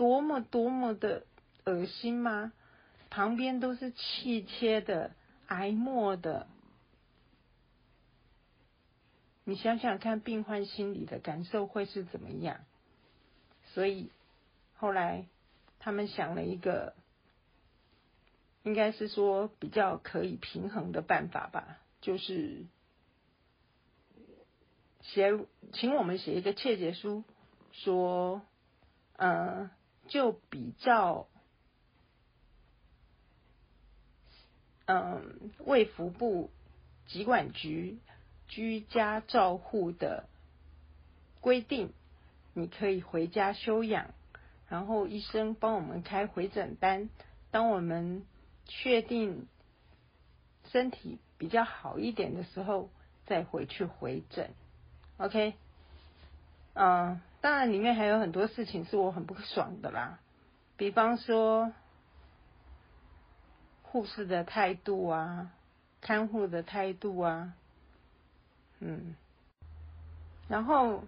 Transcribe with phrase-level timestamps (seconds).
[0.00, 1.26] 多么多么的
[1.66, 2.54] 恶心吗？
[3.10, 5.10] 旁边都是气切的、
[5.46, 6.46] 挨默的。
[9.44, 12.60] 你想想看，病患心里的感受会是怎么样？
[13.74, 14.10] 所以
[14.74, 15.26] 后来
[15.78, 16.94] 他们想了一个，
[18.62, 22.64] 应该是说比较可以平衡的办法吧，就是
[25.02, 25.38] 写，
[25.74, 27.22] 请我们写一个切结书，
[27.72, 28.40] 说，
[30.10, 31.28] 就比较，
[34.84, 36.50] 嗯，卫福部
[37.06, 37.98] 疾管局
[38.48, 40.28] 居家照护的
[41.40, 41.94] 规定。
[42.52, 44.12] 你可以回家休养，
[44.68, 47.08] 然后医生帮我们开回诊单。
[47.52, 48.26] 当我们
[48.66, 49.46] 确定
[50.72, 52.90] 身体比较好一点的时候，
[53.26, 54.50] 再回去回诊。
[55.18, 55.54] OK，
[56.82, 60.18] 嗯，当然里面还有很多事情是我很不爽的啦，
[60.78, 61.72] 比方说
[63.82, 65.50] 护士的态度啊，
[66.00, 67.52] 看护的态度啊，
[68.78, 69.14] 嗯，
[70.48, 71.04] 然后。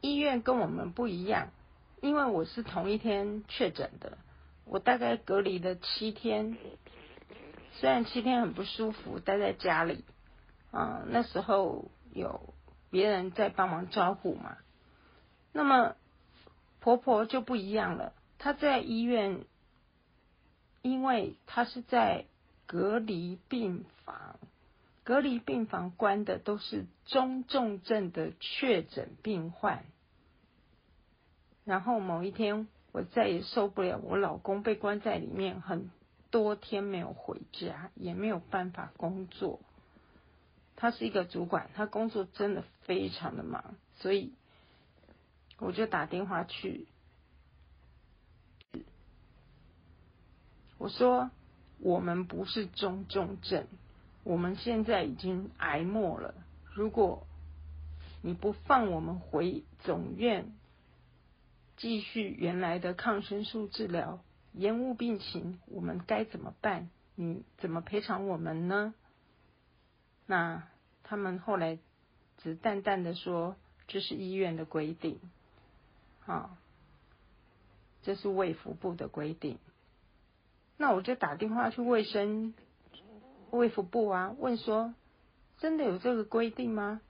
[0.00, 1.48] 医院跟我们不一样，
[2.02, 4.18] 因为我是同一天确诊的，
[4.66, 6.58] 我大概隔离了七天，
[7.72, 10.04] 虽然七天很不舒服，待在家里，
[10.72, 12.53] 啊，那时候有
[12.94, 14.56] 别人在帮忙招呼嘛。
[15.52, 15.96] 那么
[16.78, 19.40] 婆婆就不一样了，她在医院，
[20.80, 22.26] 因为她是在
[22.66, 24.38] 隔离病房，
[25.02, 29.82] 隔离病房关的都是中重症的确诊病患。
[31.64, 35.90] 然后某一天，我再也受不了，我老公被关在里面很
[36.30, 39.58] 多天没有回家，也没有办法工作。
[40.84, 44.34] 他是一个主管，他工作真的非常的忙，所以
[45.56, 46.86] 我就打电话去，
[50.76, 51.30] 我说
[51.78, 53.66] 我们不是中重症，
[54.24, 56.34] 我们现在已经挨末了。
[56.74, 57.26] 如果
[58.20, 60.52] 你不放我们回总院。
[61.76, 64.20] 继续原来的抗生素治疗，
[64.52, 66.90] 延误病情，我们该怎么办？
[67.14, 68.94] 你怎么赔偿我们呢？
[70.26, 70.68] 那
[71.04, 71.78] 他们后来
[72.38, 73.54] 只淡淡的说，
[73.86, 75.20] 这是医院的规定，
[76.26, 76.58] 啊，
[78.02, 79.58] 这是卫福部的规定。
[80.76, 82.54] 那我就打电话去卫生
[83.52, 84.92] 卫福部啊，问说，
[85.58, 87.00] 真的有这个规定吗？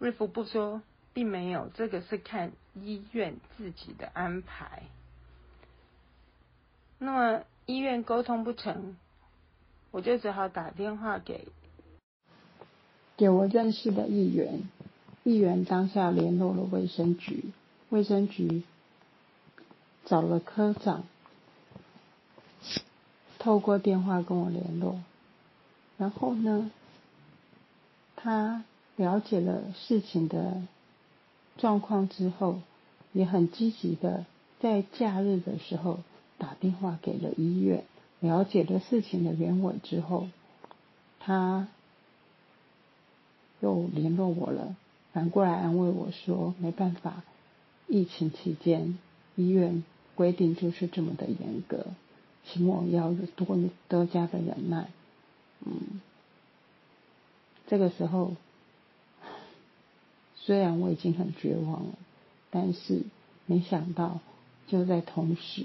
[0.00, 0.82] 卫福部说。
[1.14, 4.82] 并没有，这个是看医院自己的安排。
[6.98, 8.96] 那么医院沟通不成，
[9.92, 11.46] 我就只好打电话给
[13.16, 14.62] 给我认识的议员，
[15.22, 17.44] 议员当下联络了卫生局，
[17.90, 18.62] 卫生局
[20.04, 21.04] 找了科长，
[23.38, 25.00] 透过电话跟我联络，
[25.98, 26.70] 然后呢，
[28.16, 28.64] 他
[28.96, 30.62] 了解了事情的。
[31.56, 32.58] 状况之后，
[33.12, 34.26] 也很积极的
[34.58, 36.00] 在假日的时候
[36.36, 37.84] 打电话给了医院，
[38.18, 40.26] 了解了事情的原委之后，
[41.20, 41.68] 他
[43.64, 44.76] 又联络我了，
[45.14, 47.24] 反过来安慰我说没办法，
[47.88, 48.98] 疫情期间
[49.36, 49.82] 医院
[50.14, 51.86] 规定就是这么的严格，
[52.44, 53.58] 请我要有多
[53.88, 54.88] 多加的忍耐。
[55.64, 56.00] 嗯，
[57.66, 58.34] 这个时候。
[60.46, 61.94] 虽然我已经很绝望了，
[62.50, 63.00] 但是
[63.46, 64.20] 没想到
[64.66, 65.64] 就在同时，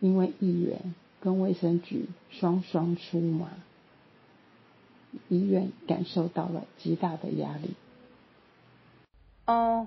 [0.00, 3.50] 因为议员跟卫生局双双出马，
[5.28, 7.74] 医院感受到了极大的压力。
[9.46, 9.86] 哦，